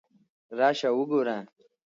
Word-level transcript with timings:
راشه 0.57 0.89
وګوره! 0.97 1.37